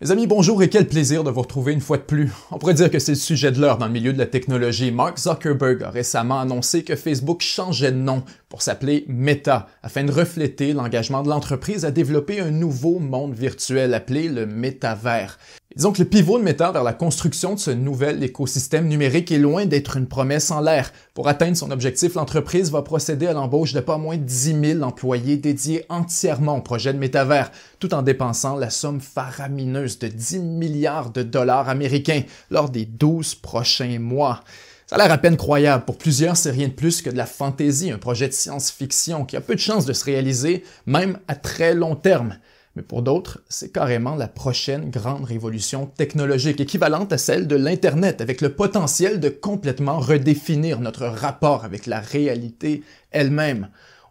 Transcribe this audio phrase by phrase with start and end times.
[0.00, 2.30] Mes amis, bonjour et quel plaisir de vous retrouver une fois de plus.
[2.52, 4.92] On pourrait dire que c'est le sujet de l'heure dans le milieu de la technologie.
[4.92, 10.12] Mark Zuckerberg a récemment annoncé que Facebook changeait de nom pour s'appeler Meta, afin de
[10.12, 15.38] refléter l'engagement de l'entreprise à développer un nouveau monde virtuel appelé le métavers.
[15.76, 19.38] Disons que le pivot de Meta vers la construction de ce nouvel écosystème numérique est
[19.38, 20.92] loin d'être une promesse en l'air.
[21.12, 24.82] Pour atteindre son objectif, l'entreprise va procéder à l'embauche de pas moins de 10 000
[24.82, 30.38] employés dédiés entièrement au projet de métavers, tout en dépensant la somme faramineuse de 10
[30.38, 34.42] milliards de dollars américains lors des 12 prochains mois.
[34.88, 35.84] Ça a l'air à peine croyable.
[35.84, 39.36] Pour plusieurs, c'est rien de plus que de la fantaisie, un projet de science-fiction qui
[39.36, 42.38] a peu de chances de se réaliser, même à très long terme.
[42.74, 48.22] Mais pour d'autres, c'est carrément la prochaine grande révolution technologique, équivalente à celle de l'Internet,
[48.22, 53.68] avec le potentiel de complètement redéfinir notre rapport avec la réalité elle-même.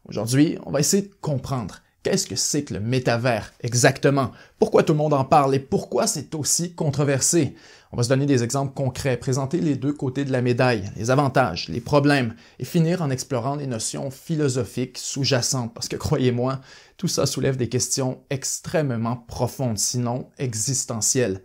[0.08, 4.94] Aujourd'hui, on va essayer de comprendre qu'est-ce que c'est que le métavers exactement, pourquoi tout
[4.94, 7.55] le monde en parle et pourquoi c'est aussi controversé?
[7.91, 11.09] On va se donner des exemples concrets, présenter les deux côtés de la médaille, les
[11.09, 16.59] avantages, les problèmes, et finir en explorant les notions philosophiques sous-jacentes, parce que croyez-moi,
[16.97, 21.41] tout ça soulève des questions extrêmement profondes, sinon existentielles.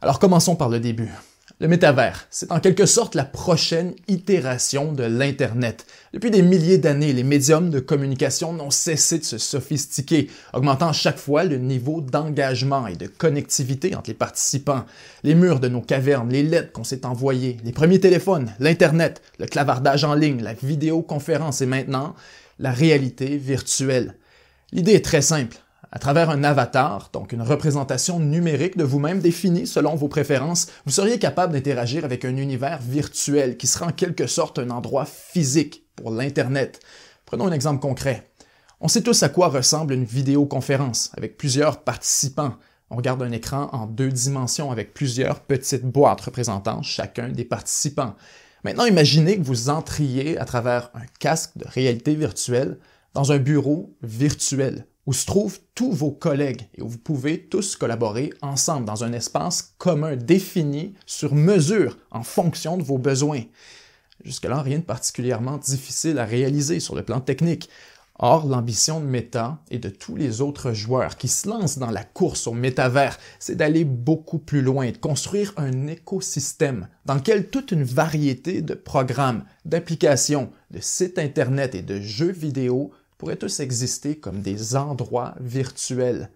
[0.00, 1.10] Alors commençons par le début.
[1.64, 5.86] Le métavers, c'est en quelque sorte la prochaine itération de l'Internet.
[6.12, 11.16] Depuis des milliers d'années, les médiums de communication n'ont cessé de se sophistiquer, augmentant chaque
[11.16, 14.84] fois le niveau d'engagement et de connectivité entre les participants.
[15.22, 19.46] Les murs de nos cavernes, les lettres qu'on s'est envoyées, les premiers téléphones, l'Internet, le
[19.46, 22.14] clavardage en ligne, la vidéoconférence et maintenant
[22.58, 24.16] la réalité virtuelle.
[24.70, 25.56] L'idée est très simple
[25.94, 30.90] à travers un avatar, donc une représentation numérique de vous-même définie selon vos préférences, vous
[30.90, 35.86] seriez capable d'interagir avec un univers virtuel qui sera en quelque sorte un endroit physique
[35.94, 36.80] pour l'Internet.
[37.26, 38.28] Prenons un exemple concret.
[38.80, 42.56] On sait tous à quoi ressemble une vidéoconférence avec plusieurs participants.
[42.90, 48.16] On regarde un écran en deux dimensions avec plusieurs petites boîtes représentant chacun des participants.
[48.64, 52.78] Maintenant, imaginez que vous entriez à travers un casque de réalité virtuelle
[53.14, 57.76] dans un bureau virtuel où se trouvent tous vos collègues et où vous pouvez tous
[57.76, 63.42] collaborer ensemble dans un espace commun défini sur mesure en fonction de vos besoins.
[64.24, 67.68] Jusque-là, rien de particulièrement difficile à réaliser sur le plan technique.
[68.20, 72.04] Or, l'ambition de Meta et de tous les autres joueurs qui se lancent dans la
[72.04, 77.72] course au métavers, c'est d'aller beaucoup plus loin, de construire un écosystème dans lequel toute
[77.72, 82.92] une variété de programmes, d'applications, de sites Internet et de jeux vidéo
[83.24, 86.28] pourraient tous exister comme des endroits virtuels.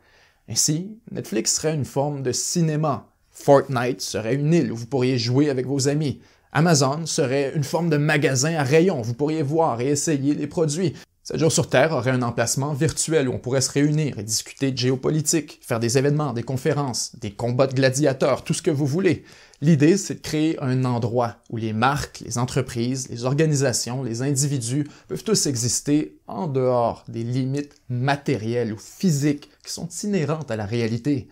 [0.49, 5.51] Ainsi, Netflix serait une forme de cinéma, Fortnite serait une île où vous pourriez jouer
[5.51, 9.89] avec vos amis, Amazon serait une forme de magasin à rayons, vous pourriez voir et
[9.89, 10.95] essayer les produits.
[11.29, 14.73] 7 jours sur Terre aurait un emplacement virtuel où on pourrait se réunir et discuter
[14.73, 18.87] de géopolitique, faire des événements, des conférences, des combats de gladiateurs, tout ce que vous
[18.87, 19.25] voulez.
[19.61, 24.89] L'idée, c'est de créer un endroit où les marques, les entreprises, les organisations, les individus
[25.07, 30.65] peuvent tous exister en dehors des limites matérielles ou physiques qui sont inhérentes à la
[30.65, 31.29] réalité.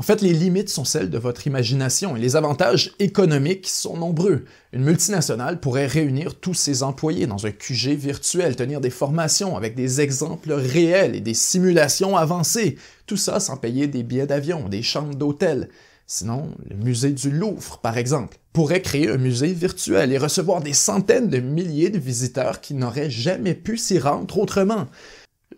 [0.00, 4.44] En fait, les limites sont celles de votre imagination et les avantages économiques sont nombreux.
[4.72, 9.74] Une multinationale pourrait réunir tous ses employés dans un QG virtuel, tenir des formations avec
[9.74, 14.82] des exemples réels et des simulations avancées, tout ça sans payer des billets d'avion, des
[14.82, 15.68] chambres d'hôtel.
[16.06, 20.74] Sinon, le musée du Louvre, par exemple, pourrait créer un musée virtuel et recevoir des
[20.74, 24.86] centaines de milliers de visiteurs qui n'auraient jamais pu s'y rendre autrement.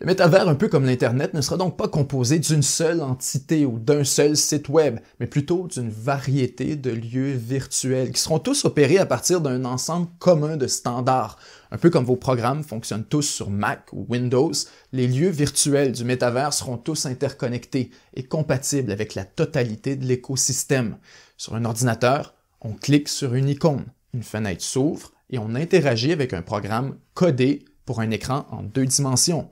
[0.01, 3.77] Le métavers, un peu comme l'Internet, ne sera donc pas composé d'une seule entité ou
[3.77, 8.97] d'un seul site web, mais plutôt d'une variété de lieux virtuels qui seront tous opérés
[8.97, 11.37] à partir d'un ensemble commun de standards,
[11.69, 14.51] un peu comme vos programmes fonctionnent tous sur Mac ou Windows,
[14.91, 20.97] les lieux virtuels du métavers seront tous interconnectés et compatibles avec la totalité de l'écosystème.
[21.37, 23.85] Sur un ordinateur, on clique sur une icône,
[24.15, 28.87] une fenêtre s'ouvre et on interagit avec un programme codé pour un écran en deux
[28.87, 29.47] dimensions.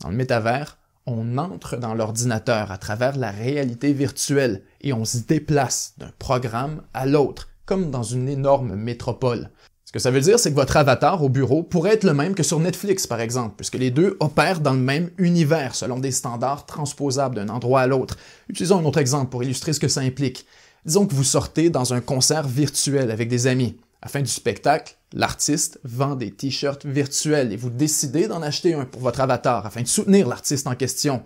[0.00, 5.18] Dans le métavers, on entre dans l'ordinateur à travers la réalité virtuelle et on se
[5.18, 9.50] déplace d'un programme à l'autre, comme dans une énorme métropole.
[9.84, 12.34] Ce que ça veut dire, c'est que votre avatar au bureau pourrait être le même
[12.34, 16.10] que sur Netflix, par exemple, puisque les deux opèrent dans le même univers selon des
[16.10, 18.16] standards transposables d'un endroit à l'autre.
[18.48, 20.44] Utilisons un autre exemple pour illustrer ce que ça implique.
[20.84, 23.76] Disons que vous sortez dans un concert virtuel avec des amis.
[24.02, 28.84] À fin du spectacle, l'artiste vend des t-shirts virtuels et vous décidez d'en acheter un
[28.84, 31.22] pour votre avatar afin de soutenir l'artiste en question.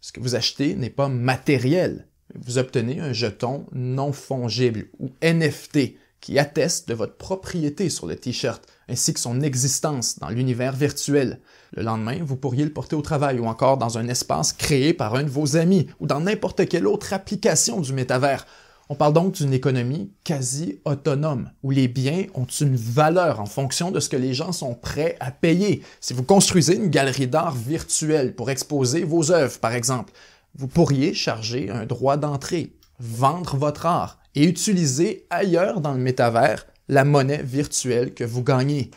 [0.00, 2.06] Ce que vous achetez n'est pas matériel.
[2.34, 8.14] Vous obtenez un jeton non fongible ou NFT qui atteste de votre propriété sur le
[8.14, 11.40] t-shirt, ainsi que son existence dans l'univers virtuel.
[11.72, 15.16] Le lendemain, vous pourriez le porter au travail ou encore dans un espace créé par
[15.16, 18.46] un de vos amis ou dans n'importe quelle autre application du métavers.
[18.92, 23.90] On parle donc d'une économie quasi autonome, où les biens ont une valeur en fonction
[23.90, 25.82] de ce que les gens sont prêts à payer.
[26.02, 30.12] Si vous construisez une galerie d'art virtuelle pour exposer vos œuvres, par exemple,
[30.56, 36.66] vous pourriez charger un droit d'entrée, vendre votre art et utiliser ailleurs dans le métavers
[36.90, 38.90] la monnaie virtuelle que vous gagnez.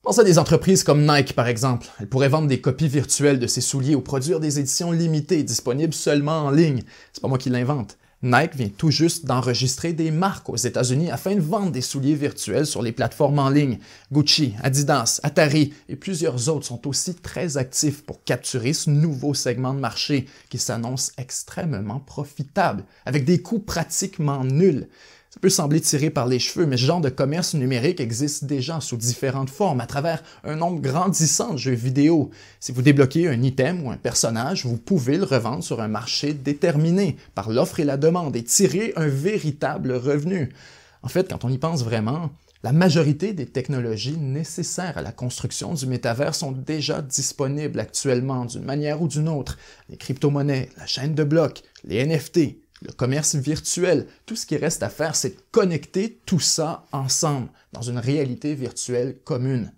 [0.00, 1.86] Pensez à des entreprises comme Nike, par exemple.
[2.00, 5.92] Elles pourraient vendre des copies virtuelles de ses souliers ou produire des éditions limitées disponibles
[5.92, 6.82] seulement en ligne.
[7.12, 7.98] C'est pas moi qui l'invente.
[8.24, 12.64] Nike vient tout juste d'enregistrer des marques aux États-Unis afin de vendre des souliers virtuels
[12.64, 13.78] sur les plateformes en ligne.
[14.10, 19.74] Gucci, Adidas, Atari et plusieurs autres sont aussi très actifs pour capturer ce nouveau segment
[19.74, 24.88] de marché qui s'annonce extrêmement profitable, avec des coûts pratiquement nuls.
[25.34, 28.80] Ça peut sembler tiré par les cheveux, mais ce genre de commerce numérique existe déjà
[28.80, 32.30] sous différentes formes à travers un nombre grandissant de jeux vidéo.
[32.60, 36.34] Si vous débloquez un item ou un personnage, vous pouvez le revendre sur un marché
[36.34, 40.50] déterminé par l'offre et la demande et tirer un véritable revenu.
[41.02, 42.30] En fait, quand on y pense vraiment,
[42.62, 48.62] la majorité des technologies nécessaires à la construction du métavers sont déjà disponibles actuellement d'une
[48.62, 49.58] manière ou d'une autre.
[49.88, 54.06] Les crypto-monnaies, la chaîne de blocs, les NFT, le commerce virtuel.
[54.26, 58.54] Tout ce qui reste à faire, c'est de connecter tout ça ensemble dans une réalité
[58.54, 59.72] virtuelle commune.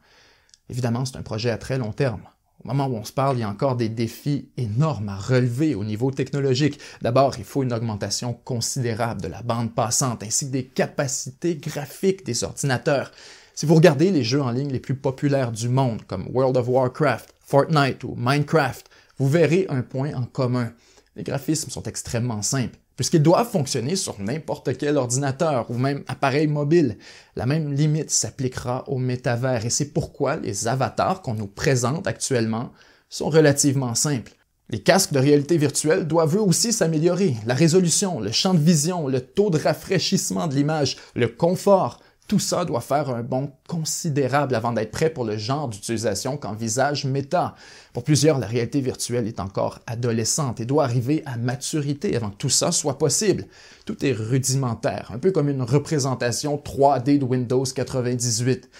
[0.68, 2.22] Évidemment, c'est un projet à très long terme.
[2.64, 5.76] Au moment où on se parle, il y a encore des défis énormes à relever
[5.76, 6.80] au niveau technologique.
[7.00, 12.26] D'abord, il faut une augmentation considérable de la bande passante ainsi que des capacités graphiques
[12.26, 13.12] des ordinateurs.
[13.54, 16.68] Si vous regardez les jeux en ligne les plus populaires du monde, comme World of
[16.68, 20.72] Warcraft, Fortnite ou Minecraft, vous verrez un point en commun.
[21.14, 26.46] Les graphismes sont extrêmement simples puisqu'ils doivent fonctionner sur n'importe quel ordinateur ou même appareil
[26.46, 26.98] mobile.
[27.36, 32.72] La même limite s'appliquera au métavers et c'est pourquoi les avatars qu'on nous présente actuellement
[33.08, 34.32] sont relativement simples.
[34.68, 37.36] Les casques de réalité virtuelle doivent eux aussi s'améliorer.
[37.46, 42.38] La résolution, le champ de vision, le taux de rafraîchissement de l'image, le confort, tout
[42.40, 47.54] ça doit faire un bond considérable avant d'être prêt pour le genre d'utilisation qu'envisage Meta.
[47.92, 52.36] Pour plusieurs, la réalité virtuelle est encore adolescente et doit arriver à maturité avant que
[52.36, 53.46] tout ça soit possible.
[53.84, 58.70] Tout est rudimentaire, un peu comme une représentation 3D de Windows 98.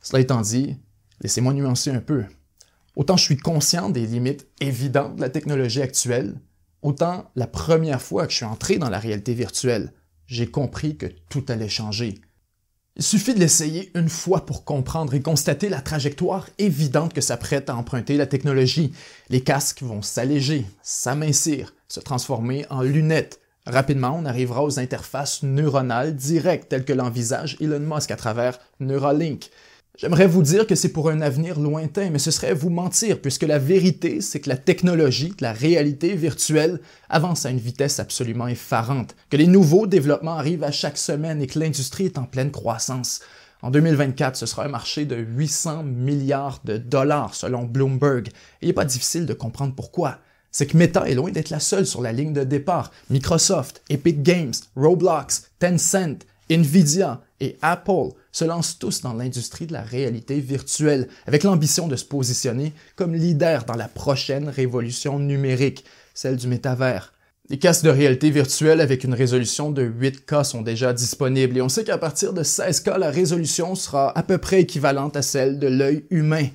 [0.00, 0.76] Cela étant dit,
[1.20, 2.24] laissez-moi nuancer un peu.
[2.96, 6.40] Autant je suis conscient des limites évidentes de la technologie actuelle,
[6.82, 9.92] autant la première fois que je suis entré dans la réalité virtuelle,
[10.26, 12.16] j'ai compris que tout allait changer
[12.98, 17.70] il suffit de l'essayer une fois pour comprendre et constater la trajectoire évidente que s'apprête
[17.70, 18.92] à emprunter la technologie.
[19.30, 23.40] Les casques vont s'alléger, s'amincir, se transformer en lunettes.
[23.66, 29.48] Rapidement, on arrivera aux interfaces neuronales directes telles que l'envisage Elon Musk à travers Neuralink.
[30.00, 33.42] J'aimerais vous dire que c'est pour un avenir lointain, mais ce serait vous mentir, puisque
[33.42, 36.78] la vérité, c'est que la technologie, la réalité virtuelle
[37.08, 41.48] avance à une vitesse absolument effarante, que les nouveaux développements arrivent à chaque semaine et
[41.48, 43.22] que l'industrie est en pleine croissance.
[43.60, 48.28] En 2024, ce sera un marché de 800 milliards de dollars selon Bloomberg.
[48.62, 50.18] Il n'est pas difficile de comprendre pourquoi.
[50.52, 52.92] C'est que Meta est loin d'être la seule sur la ligne de départ.
[53.10, 59.82] Microsoft, Epic Games, Roblox, Tencent, Nvidia et Apple se lancent tous dans l'industrie de la
[59.82, 65.84] réalité virtuelle, avec l'ambition de se positionner comme leader dans la prochaine révolution numérique,
[66.14, 67.12] celle du métavers.
[67.50, 71.70] Les casques de réalité virtuelle avec une résolution de 8K sont déjà disponibles et on
[71.70, 75.66] sait qu'à partir de 16K, la résolution sera à peu près équivalente à celle de
[75.66, 76.48] l'œil humain.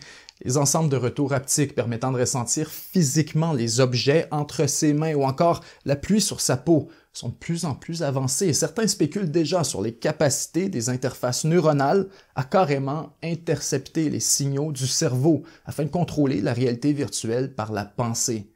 [0.46, 5.24] Les ensembles de retour haptique permettant de ressentir physiquement les objets entre ses mains ou
[5.24, 9.32] encore la pluie sur sa peau sont de plus en plus avancés et certains spéculent
[9.32, 15.86] déjà sur les capacités des interfaces neuronales à carrément intercepter les signaux du cerveau afin
[15.86, 18.50] de contrôler la réalité virtuelle par la pensée.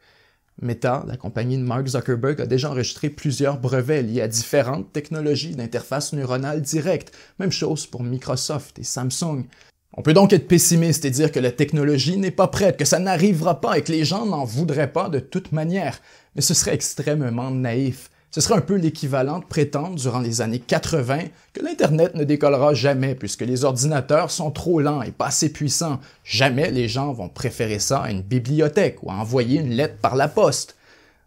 [0.60, 5.56] Meta, la compagnie de Mark Zuckerberg, a déjà enregistré plusieurs brevets liés à différentes technologies
[5.56, 7.16] d'interface neuronale directe.
[7.38, 9.46] Même chose pour Microsoft et Samsung.
[9.94, 13.00] On peut donc être pessimiste et dire que la technologie n'est pas prête, que ça
[13.00, 16.00] n'arrivera pas et que les gens n'en voudraient pas de toute manière.
[16.36, 18.10] Mais ce serait extrêmement naïf.
[18.30, 21.20] Ce serait un peu l'équivalent de prétendre durant les années 80
[21.54, 26.00] que l'Internet ne décollera jamais puisque les ordinateurs sont trop lents et pas assez puissants.
[26.24, 30.16] Jamais les gens vont préférer ça à une bibliothèque ou à envoyer une lettre par
[30.16, 30.76] la poste.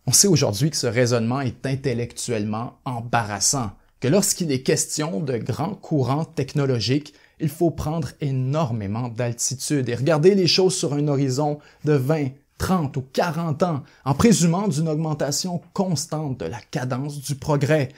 [0.07, 5.75] On sait aujourd'hui que ce raisonnement est intellectuellement embarrassant, que lorsqu'il est question de grands
[5.75, 11.93] courants technologiques, il faut prendre énormément d'altitude et regarder les choses sur un horizon de
[11.93, 12.29] 20,
[12.59, 17.89] 30 ou 40 ans, en présumant d'une augmentation constante de la cadence du progrès.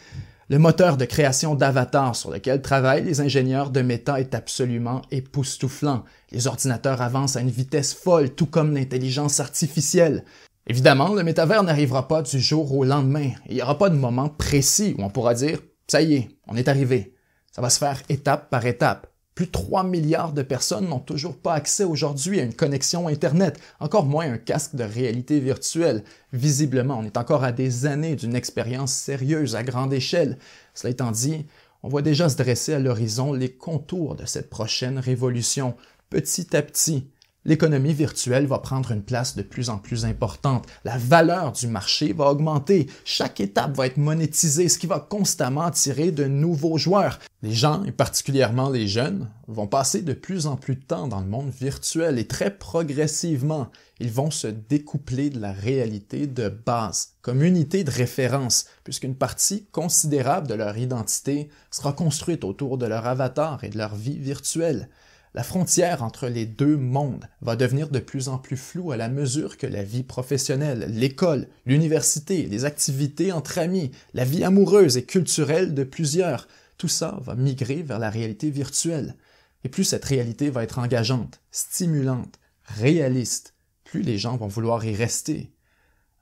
[0.48, 6.04] Le moteur de création d'avatars sur lequel travaillent les ingénieurs de Meta est absolument époustouflant.
[6.30, 10.24] Les ordinateurs avancent à une vitesse folle, tout comme l'intelligence artificielle.
[10.66, 13.30] Évidemment, le métavers n'arrivera pas du jour au lendemain.
[13.48, 15.58] Il n'y aura pas de moment précis où on pourra dire⁇
[15.88, 16.98] ça y est, on est arrivé⁇
[17.50, 19.11] Ça va se faire étape par étape.
[19.34, 23.58] Plus de 3 milliards de personnes n'ont toujours pas accès aujourd'hui à une connexion Internet,
[23.80, 26.04] encore moins un casque de réalité virtuelle.
[26.34, 30.36] Visiblement, on est encore à des années d'une expérience sérieuse à grande échelle.
[30.74, 31.46] Cela étant dit,
[31.82, 35.76] on voit déjà se dresser à l'horizon les contours de cette prochaine révolution,
[36.10, 37.08] petit à petit.
[37.44, 40.66] L'économie virtuelle va prendre une place de plus en plus importante.
[40.84, 42.86] La valeur du marché va augmenter.
[43.04, 47.18] Chaque étape va être monétisée, ce qui va constamment attirer de nouveaux joueurs.
[47.42, 51.20] Les gens, et particulièrement les jeunes, vont passer de plus en plus de temps dans
[51.20, 53.68] le monde virtuel et très progressivement,
[53.98, 59.66] ils vont se découpler de la réalité de base, comme unité de référence, puisqu'une partie
[59.72, 64.88] considérable de leur identité sera construite autour de leur avatar et de leur vie virtuelle.
[65.34, 69.08] La frontière entre les deux mondes va devenir de plus en plus floue à la
[69.08, 75.06] mesure que la vie professionnelle, l'école, l'université, les activités entre amis, la vie amoureuse et
[75.06, 79.16] culturelle de plusieurs, tout ça va migrer vers la réalité virtuelle.
[79.64, 84.94] Et plus cette réalité va être engageante, stimulante, réaliste, plus les gens vont vouloir y
[84.94, 85.54] rester.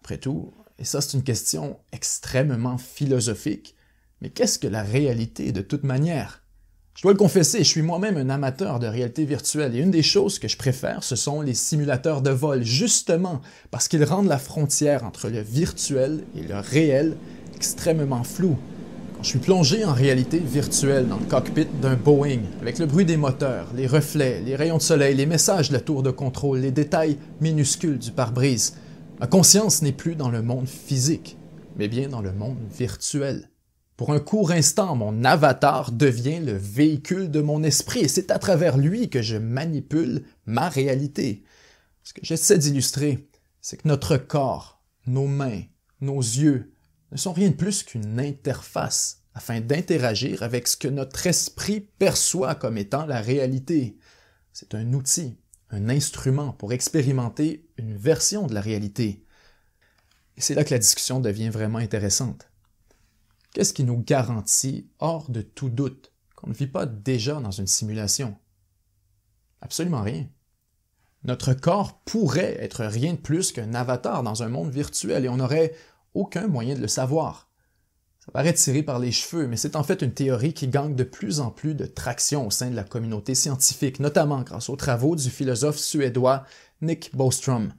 [0.03, 3.75] Après tout, et ça c'est une question extrêmement philosophique,
[4.21, 6.40] mais qu'est-ce que la réalité de toute manière?
[6.97, 10.03] Je dois le confesser, je suis moi-même un amateur de réalité virtuelle et une des
[10.03, 14.39] choses que je préfère, ce sont les simulateurs de vol, justement parce qu'ils rendent la
[14.39, 17.17] frontière entre le virtuel et le réel
[17.55, 18.59] extrêmement floue.
[19.17, 23.05] Quand je suis plongé en réalité virtuelle dans le cockpit d'un Boeing, avec le bruit
[23.05, 26.61] des moteurs, les reflets, les rayons de soleil, les messages de la tour de contrôle,
[26.61, 28.77] les détails minuscules du pare-brise,
[29.21, 31.37] ma conscience n'est plus dans le monde physique,
[31.77, 33.50] mais bien dans le monde virtuel.
[34.01, 38.39] Pour un court instant, mon avatar devient le véhicule de mon esprit et c'est à
[38.39, 41.45] travers lui que je manipule ma réalité.
[42.03, 43.29] Ce que j'essaie d'illustrer,
[43.61, 45.65] c'est que notre corps, nos mains,
[46.01, 46.73] nos yeux
[47.13, 52.55] ne sont rien de plus qu'une interface afin d'interagir avec ce que notre esprit perçoit
[52.55, 53.99] comme étant la réalité.
[54.55, 55.37] C'est un outil,
[55.69, 59.27] un instrument pour expérimenter une version de la réalité.
[60.39, 62.50] Et c'est là que la discussion devient vraiment intéressante.
[63.53, 67.67] Qu'est-ce qui nous garantit, hors de tout doute, qu'on ne vit pas déjà dans une
[67.67, 68.37] simulation?
[69.61, 70.27] Absolument rien.
[71.25, 75.37] Notre corps pourrait être rien de plus qu'un avatar dans un monde virtuel et on
[75.37, 75.75] n'aurait
[76.15, 77.51] aucun moyen de le savoir.
[78.25, 81.05] Ça paraît tiré par les cheveux, mais c'est en fait une théorie qui gagne de
[81.05, 85.17] plus en plus de traction au sein de la communauté scientifique, notamment grâce aux travaux
[85.17, 86.45] du philosophe suédois
[86.83, 87.73] Nick Bostrom.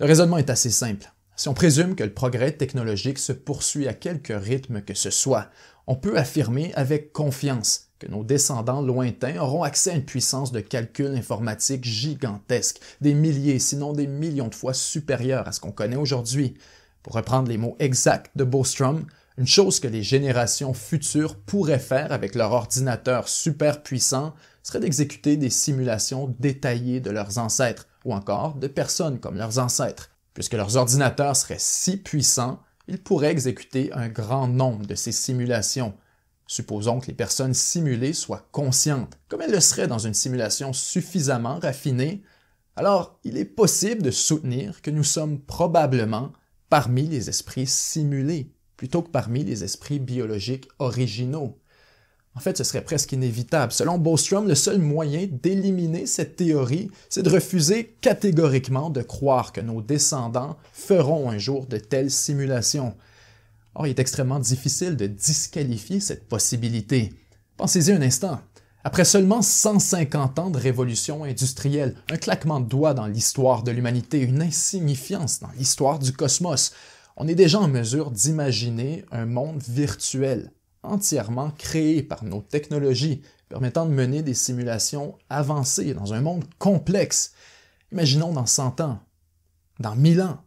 [0.00, 1.13] Le raisonnement est assez simple.
[1.36, 5.50] Si on présume que le progrès technologique se poursuit à quelque rythme que ce soit,
[5.88, 10.60] on peut affirmer avec confiance que nos descendants lointains auront accès à une puissance de
[10.60, 15.96] calcul informatique gigantesque, des milliers, sinon des millions de fois supérieure à ce qu'on connaît
[15.96, 16.54] aujourd'hui.
[17.02, 19.04] Pour reprendre les mots exacts de Bostrom,
[19.36, 25.36] une chose que les générations futures pourraient faire avec leur ordinateur super puissant serait d'exécuter
[25.36, 30.13] des simulations détaillées de leurs ancêtres, ou encore de personnes comme leurs ancêtres.
[30.34, 35.94] Puisque leurs ordinateurs seraient si puissants, ils pourraient exécuter un grand nombre de ces simulations.
[36.46, 41.58] Supposons que les personnes simulées soient conscientes, comme elles le seraient dans une simulation suffisamment
[41.58, 42.22] raffinée,
[42.76, 46.32] alors il est possible de soutenir que nous sommes probablement
[46.68, 51.58] parmi les esprits simulés, plutôt que parmi les esprits biologiques originaux.
[52.36, 53.72] En fait, ce serait presque inévitable.
[53.72, 59.60] Selon Bostrom, le seul moyen d'éliminer cette théorie, c'est de refuser catégoriquement de croire que
[59.60, 62.96] nos descendants feront un jour de telles simulations.
[63.76, 67.12] Or, il est extrêmement difficile de disqualifier cette possibilité.
[67.56, 68.40] Pensez-y un instant.
[68.82, 74.20] Après seulement 150 ans de révolution industrielle, un claquement de doigts dans l'histoire de l'humanité,
[74.20, 76.72] une insignifiance dans l'histoire du cosmos,
[77.16, 80.50] on est déjà en mesure d'imaginer un monde virtuel
[80.84, 87.32] entièrement créé par nos technologies permettant de mener des simulations avancées dans un monde complexe.
[87.92, 89.00] Imaginons dans 100 ans,
[89.78, 90.38] dans 1000 ans,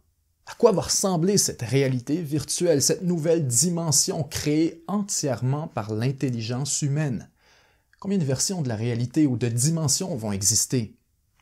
[0.46, 7.28] à quoi va ressembler cette réalité virtuelle, cette nouvelle dimension créée entièrement par l'intelligence humaine?
[8.00, 10.96] Combien de versions de la réalité ou de dimensions vont exister?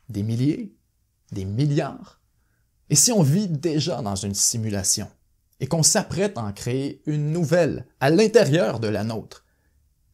[0.09, 0.75] Des milliers?
[1.31, 2.19] Des milliards?
[2.89, 5.07] Et si on vit déjà dans une simulation?
[5.59, 9.45] Et qu'on s'apprête à en créer une nouvelle à l'intérieur de la nôtre.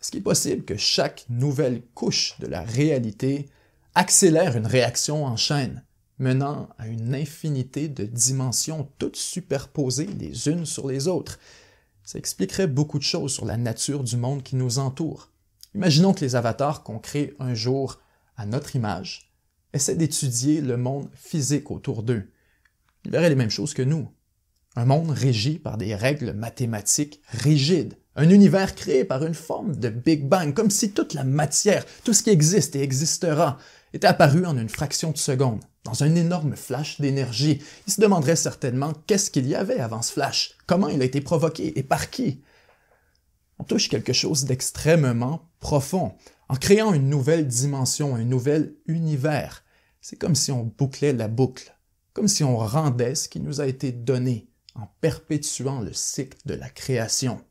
[0.02, 3.50] Est-ce qu'il est possible que chaque nouvelle couche de la réalité
[3.96, 5.84] accélère une réaction en chaîne,
[6.20, 11.40] menant à une infinité de dimensions toutes superposées les unes sur les autres?
[12.04, 15.30] ça expliquerait beaucoup de choses sur la nature du monde qui nous entoure.
[15.74, 18.00] Imaginons que les avatars qu'on crée un jour
[18.38, 19.34] à notre image
[19.72, 22.30] essaient d'étudier le monde physique autour d'eux.
[23.06, 24.12] Ils verraient les mêmes choses que nous.
[24.76, 27.94] Un monde régi par des règles mathématiques rigides.
[28.16, 32.14] Un univers créé par une forme de Big Bang, comme si toute la matière, tout
[32.14, 33.60] ce qui existe et existera,
[33.94, 37.62] était apparu en une fraction de seconde, dans un énorme flash d'énergie.
[37.86, 41.22] Ils se demanderaient certainement qu'est-ce qu'il y avait avant ce flash, comment il a été
[41.22, 42.42] provoqué et par qui?
[43.60, 46.14] On touche quelque chose d'extrêmement profond,
[46.50, 49.64] en créant une nouvelle dimension, un nouvel univers.
[50.02, 51.78] C'est comme si on bouclait la boucle,
[52.14, 56.54] comme si on rendait ce qui nous a été donné en perpétuant le cycle de
[56.54, 57.42] la création.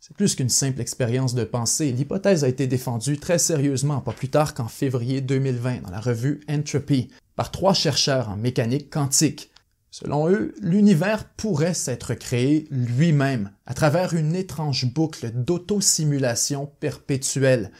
[0.00, 1.92] C'est plus qu'une simple expérience de pensée.
[1.92, 6.40] L'hypothèse a été défendue très sérieusement, pas plus tard qu'en février 2020, dans la revue
[6.48, 9.50] Entropy, par trois chercheurs en mécanique quantique.
[9.90, 17.70] Selon eux, l'univers pourrait s'être créé lui-même à travers une étrange boucle d'autosimulation perpétuelle.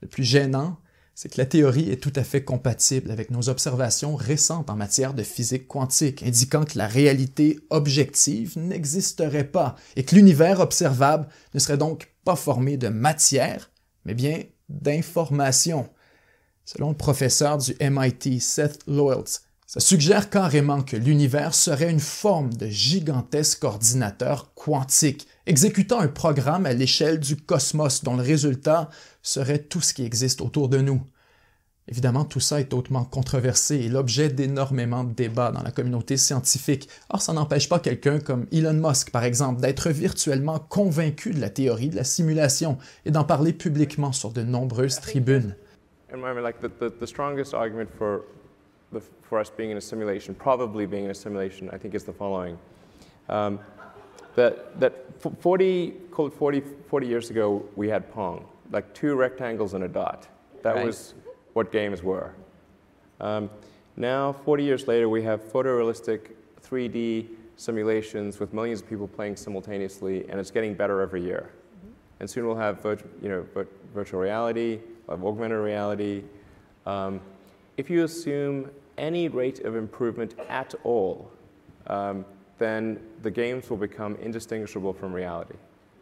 [0.00, 0.78] Le plus gênant,
[1.14, 5.14] c'est que la théorie est tout à fait compatible avec nos observations récentes en matière
[5.14, 11.60] de physique quantique, indiquant que la réalité objective n'existerait pas et que l'univers observable ne
[11.60, 13.70] serait donc pas formé de matière,
[14.04, 15.88] mais bien d'information.
[16.64, 22.52] Selon le professeur du MIT, Seth Loyles, ça suggère carrément que l'univers serait une forme
[22.52, 28.90] de gigantesque ordinateur quantique, exécutant un programme à l'échelle du cosmos dont le résultat
[29.22, 31.02] serait tout ce qui existe autour de nous.
[31.88, 36.88] Évidemment, tout ça est hautement controversé et l'objet d'énormément de débats dans la communauté scientifique.
[37.10, 41.50] Or, ça n'empêche pas quelqu'un comme Elon Musk, par exemple, d'être virtuellement convaincu de la
[41.50, 45.56] théorie de la simulation et d'en parler publiquement sur de nombreuses tribunes.
[48.94, 51.78] The strongest argument for, us being in a simulation, probably being in a simulation, I
[51.78, 52.58] think is the following.
[53.28, 53.58] Um,
[54.36, 58.46] that, that 40, 40, 40 years ago, we had Pong.
[58.70, 60.28] like two rectangles and a dot.
[60.62, 60.86] That right.
[60.86, 61.14] was
[61.52, 62.34] what games were.
[63.20, 63.50] Um,
[63.96, 66.32] now, 40 years later, we have photorealistic
[66.62, 71.50] 3D simulations with millions of people playing simultaneously, and it's getting better every year.
[71.50, 71.92] Mm-hmm.
[72.20, 72.84] And soon we'll have
[73.22, 73.46] you know,
[73.94, 76.24] virtual reality, we'll have augmented reality.
[76.86, 77.20] Um,
[77.76, 81.30] if you assume any rate of improvement at all,
[81.86, 82.24] um,
[82.58, 85.54] then the games will become indistinguishable from reality.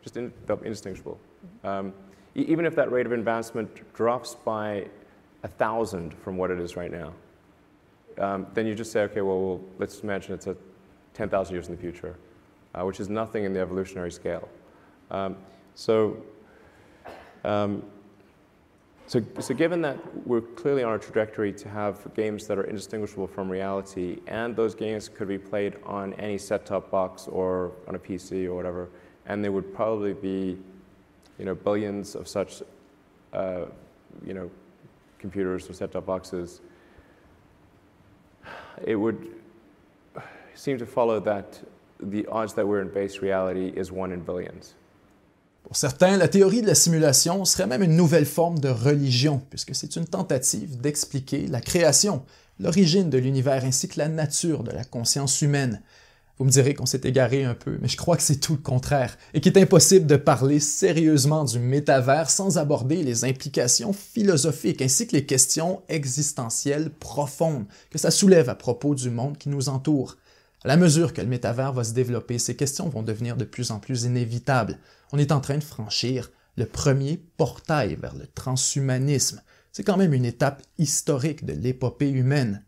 [0.03, 1.19] Just in, indistinguishable.
[1.65, 1.93] Um,
[2.35, 4.87] even if that rate of advancement drops by
[5.43, 7.13] a thousand from what it is right now,
[8.19, 10.57] um, then you just say, okay, well, well let's imagine it's a
[11.15, 12.17] 10,000 years in the future,
[12.75, 14.49] uh, which is nothing in the evolutionary scale.
[15.11, 15.37] Um,
[15.75, 16.17] so,
[17.45, 17.83] um,
[19.13, 23.27] so, so given that we're clearly on a trajectory to have games that are indistinguishable
[23.27, 27.99] from reality, and those games could be played on any set-top box or on a
[27.99, 28.89] PC or whatever,
[29.27, 30.57] and they would probably be
[31.39, 32.63] you know, billions of such,
[33.35, 33.67] uh,
[34.25, 34.51] you know,
[35.19, 36.63] computers or set-top boxes,
[38.83, 39.29] it would
[40.55, 41.61] seem to follow that
[42.01, 44.75] the odds that we're in base reality is one in billions.
[45.63, 49.75] Pour certains, la théorie de la simulation serait même une nouvelle forme de religion, puisque
[49.75, 52.25] c'est une tentative d'expliquer la création,
[52.61, 55.81] l'origine de l'univers ainsi que la nature de la conscience humaine.
[56.39, 58.59] Vous me direz qu'on s'est égaré un peu, mais je crois que c'est tout le
[58.59, 64.83] contraire, et qu'il est impossible de parler sérieusement du métavers sans aborder les implications philosophiques
[64.83, 69.69] ainsi que les questions existentielles profondes que ça soulève à propos du monde qui nous
[69.69, 70.17] entoure.
[70.65, 73.71] À la mesure que le métavers va se développer, ces questions vont devenir de plus
[73.71, 74.79] en plus inévitables.
[75.13, 79.43] On est en train de franchir le premier portail vers le transhumanisme.
[79.71, 82.65] C'est quand même une étape historique de l'épopée humaine.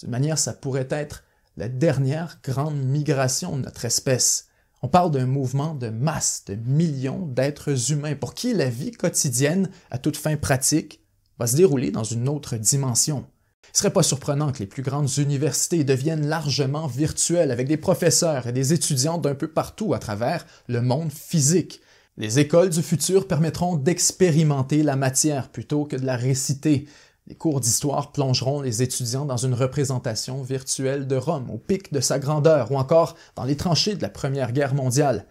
[0.00, 1.24] D'une manière, ça pourrait être
[1.58, 4.48] la dernière grande migration de notre espèce.
[4.80, 9.70] On parle d'un mouvement de masse de millions d'êtres humains pour qui la vie quotidienne,
[9.90, 11.00] à toute fin pratique,
[11.38, 13.26] va se dérouler dans une autre dimension.
[13.72, 17.78] Il ne serait pas surprenant que les plus grandes universités deviennent largement virtuelles avec des
[17.78, 21.80] professeurs et des étudiants d'un peu partout à travers le monde physique.
[22.18, 26.86] Les écoles du futur permettront d'expérimenter la matière plutôt que de la réciter,
[27.28, 32.00] les cours d'histoire plongeront les étudiants dans une représentation virtuelle de Rome au pic de
[32.00, 35.24] sa grandeur ou encore dans les tranchées de la Première Guerre mondiale.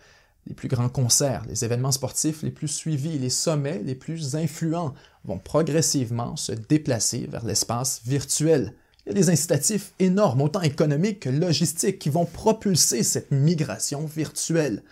[0.47, 4.93] Les plus grands concerts, les événements sportifs les plus suivis, les sommets les plus influents
[5.25, 8.73] vont progressivement se déplacer vers l'espace virtuel.
[9.05, 14.05] Il y a des incitatifs énormes, autant économiques que logistiques, qui vont propulser cette migration
[14.05, 14.83] virtuelle.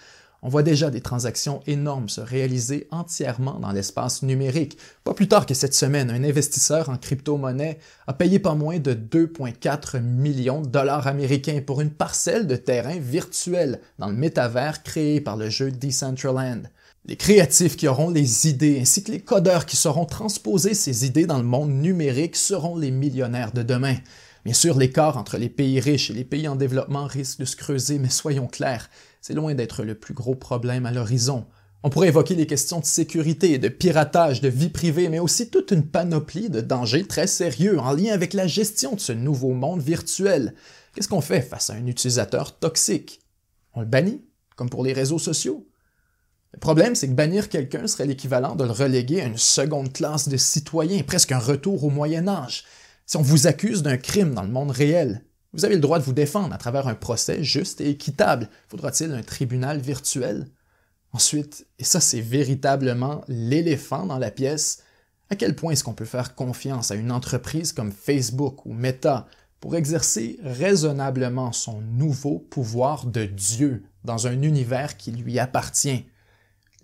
[0.41, 4.77] On voit déjà des transactions énormes se réaliser entièrement dans l'espace numérique.
[5.03, 8.93] Pas plus tard que cette semaine, un investisseur en crypto-monnaie a payé pas moins de
[8.93, 15.19] 2,4 millions de dollars américains pour une parcelle de terrain virtuel dans le métavers créé
[15.19, 16.69] par le jeu Decentraland.
[17.05, 21.25] Les créatifs qui auront les idées ainsi que les codeurs qui sauront transposer ces idées
[21.25, 23.95] dans le monde numérique seront les millionnaires de demain.
[24.45, 27.55] Bien sûr, l'écart entre les pays riches et les pays en développement risque de se
[27.55, 28.89] creuser, mais soyons clairs,
[29.21, 31.45] c'est loin d'être le plus gros problème à l'horizon.
[31.81, 35.71] On pourrait évoquer les questions de sécurité, de piratage, de vie privée, mais aussi toute
[35.71, 39.81] une panoplie de dangers très sérieux en lien avec la gestion de ce nouveau monde
[39.81, 40.55] virtuel.
[40.93, 43.21] Qu'est-ce qu'on fait face à un utilisateur toxique?
[43.73, 44.21] On le bannit,
[44.57, 45.68] comme pour les réseaux sociaux?
[46.53, 50.27] Le problème, c'est que bannir quelqu'un serait l'équivalent de le reléguer à une seconde classe
[50.27, 52.63] de citoyens, presque un retour au Moyen Âge.
[53.05, 56.03] Si on vous accuse d'un crime dans le monde réel, vous avez le droit de
[56.03, 58.49] vous défendre à travers un procès juste et équitable.
[58.67, 60.47] Faudra-t-il un tribunal virtuel?
[61.11, 64.83] Ensuite, et ça c'est véritablement l'éléphant dans la pièce,
[65.31, 69.27] à quel point est-ce qu'on peut faire confiance à une entreprise comme Facebook ou Meta
[69.59, 76.05] pour exercer raisonnablement son nouveau pouvoir de Dieu dans un univers qui lui appartient?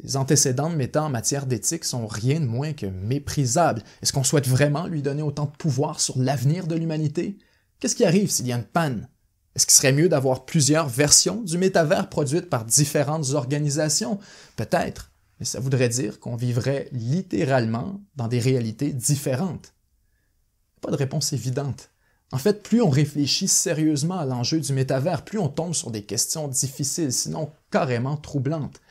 [0.03, 3.83] Les antécédents de Meta en matière d'éthique sont rien de moins que méprisables.
[4.01, 7.37] Est-ce qu'on souhaite vraiment lui donner autant de pouvoir sur l'avenir de l'humanité?
[7.79, 9.07] Qu'est-ce qui arrive s'il y a une panne?
[9.55, 14.19] Est-ce qu'il serait mieux d'avoir plusieurs versions du métavers produites par différentes organisations?
[14.57, 19.73] Peut-être, mais ça voudrait dire qu'on vivrait littéralement dans des réalités différentes.
[20.81, 21.89] Pas de réponse évidente.
[22.31, 26.03] En fait, plus on réfléchit sérieusement à l'enjeu du métavers, plus on tombe sur des
[26.03, 28.81] questions difficiles, sinon carrément troublantes.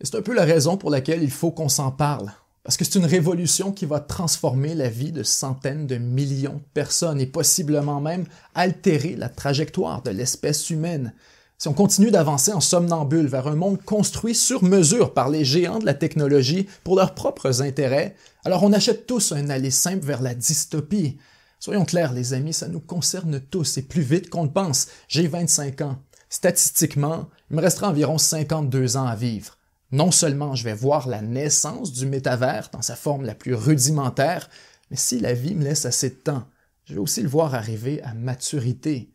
[0.00, 2.32] Et c'est un peu la raison pour laquelle il faut qu'on s'en parle.
[2.62, 6.72] Parce que c'est une révolution qui va transformer la vie de centaines de millions de
[6.74, 11.14] personnes et possiblement même altérer la trajectoire de l'espèce humaine.
[11.56, 15.80] Si on continue d'avancer en somnambule vers un monde construit sur mesure par les géants
[15.80, 20.22] de la technologie pour leurs propres intérêts, alors on achète tous un aller simple vers
[20.22, 21.18] la dystopie.
[21.58, 24.86] Soyons clairs, les amis, ça nous concerne tous et plus vite qu'on le pense.
[25.08, 25.98] J'ai 25 ans.
[26.30, 29.57] Statistiquement, il me restera environ 52 ans à vivre.
[29.90, 34.50] Non seulement je vais voir la naissance du métavers dans sa forme la plus rudimentaire,
[34.90, 36.46] mais si la vie me laisse assez de temps,
[36.84, 39.12] je vais aussi le voir arriver à maturité.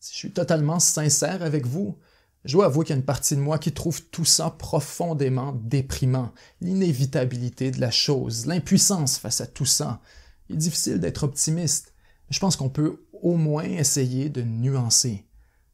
[0.00, 1.96] Si je suis totalement sincère avec vous,
[2.44, 5.52] je dois avouer qu'il y a une partie de moi qui trouve tout ça profondément
[5.52, 10.00] déprimant, l'inévitabilité de la chose, l'impuissance face à tout ça.
[10.48, 11.94] Il est difficile d'être optimiste,
[12.28, 15.24] mais je pense qu'on peut au moins essayer de nuancer.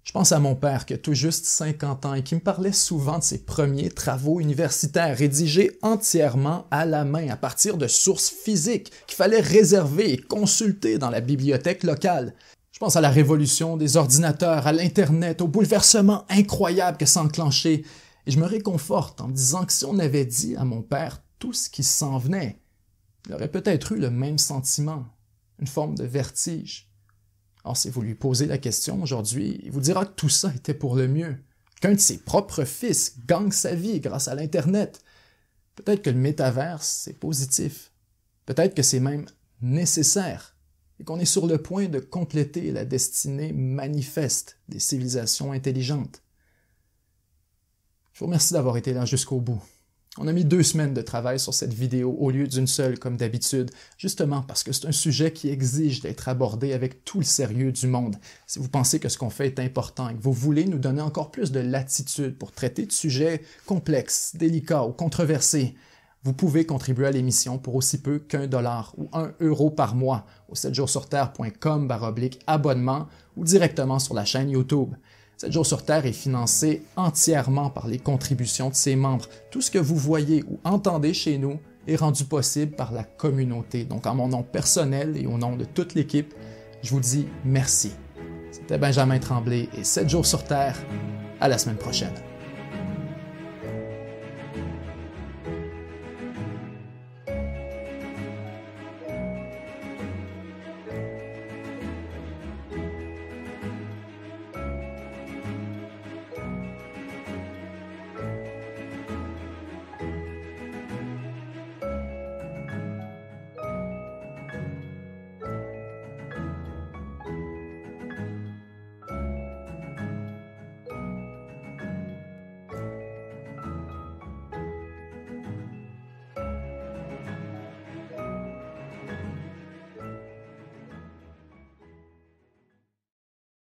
[0.05, 2.73] Je pense à mon père qui a tout juste 50 ans et qui me parlait
[2.73, 8.31] souvent de ses premiers travaux universitaires rédigés entièrement à la main à partir de sources
[8.31, 12.35] physiques qu'il fallait réserver et consulter dans la bibliothèque locale.
[12.73, 17.23] Je pense à la révolution des ordinateurs, à l'Internet, au bouleversement incroyable que ça
[18.29, 21.23] et je me réconforte en me disant que si on avait dit à mon père
[21.39, 22.61] tout ce qui s'en venait,
[23.27, 25.07] il aurait peut-être eu le même sentiment,
[25.59, 26.88] une forme de vertige.
[27.69, 30.73] Or, si vous lui posez la question aujourd'hui, il vous dira que tout ça était
[30.73, 31.37] pour le mieux,
[31.83, 35.03] qu'un de ses propres fils gagne sa vie grâce à l'Internet.
[35.75, 37.93] Peut-être que le métaverse, c'est positif.
[38.47, 39.27] Peut-être que c'est même
[39.61, 40.57] nécessaire
[40.99, 46.23] et qu'on est sur le point de compléter la destinée manifeste des civilisations intelligentes.
[48.15, 49.63] Je vous remercie d'avoir été là jusqu'au bout.
[50.21, 53.17] On a mis deux semaines de travail sur cette vidéo au lieu d'une seule comme
[53.17, 57.71] d'habitude, justement parce que c'est un sujet qui exige d'être abordé avec tout le sérieux
[57.71, 58.17] du monde.
[58.49, 61.03] Si vous pensez que ce qu'on fait est important et que vous voulez nous donner
[61.03, 65.77] encore plus de latitude pour traiter de sujets complexes, délicats ou controversés,
[66.25, 70.27] vous pouvez contribuer à l'émission pour aussi peu qu'un dollar ou un euro par mois
[70.49, 71.89] au 7jourssurterre.com
[72.49, 74.95] abonnement ou directement sur la chaîne YouTube.
[75.39, 79.27] 7 jours sur Terre est financé entièrement par les contributions de ses membres.
[79.53, 83.85] Tout ce que vous voyez ou entendez chez nous est rendu possible par la communauté.
[83.85, 86.35] Donc en mon nom personnel et au nom de toute l'équipe,
[86.83, 87.93] je vous dis merci.
[88.51, 90.77] C'était Benjamin Tremblay et 7 jours sur Terre.
[91.41, 92.28] À la semaine prochaine.